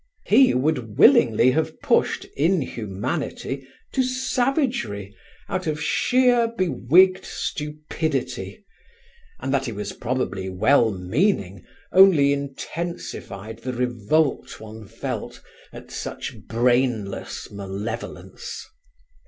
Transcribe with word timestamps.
He 0.25 0.55
would 0.55 0.97
willingly 0.97 1.51
have 1.51 1.79
pushed 1.79 2.25
"inhumanity" 2.35 3.67
to 3.91 4.01
savagery, 4.01 5.15
out 5.47 5.67
of 5.67 5.79
sheer 5.79 6.47
bewigged 6.47 7.23
stupidity, 7.23 8.65
and 9.39 9.53
that 9.53 9.65
he 9.65 9.71
was 9.71 9.93
probably 9.93 10.49
well 10.49 10.89
meaning 10.89 11.63
only 11.91 12.33
intensified 12.33 13.59
the 13.59 13.73
revolt 13.73 14.59
one 14.59 14.87
felt 14.87 15.39
at 15.71 15.91
such 15.91 16.35
brainless 16.47 17.51
malevolence. 17.51 18.65